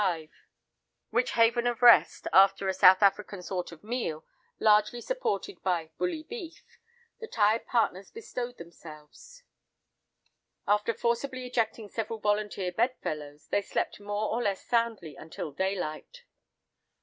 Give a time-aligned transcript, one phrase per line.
[0.01, 4.25] 5—which haven of rest, after a South African sort of meal,
[4.59, 6.79] largely supported by "bully beef,"
[7.19, 9.43] the tired partners bestowed themselves.
[10.67, 16.23] After forcibly ejecting several volunteer bedfellows, they slept more or less soundly until daylight.